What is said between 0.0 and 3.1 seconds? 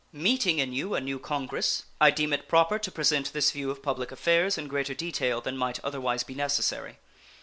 Meeting in you a new Congress, I deem it proper to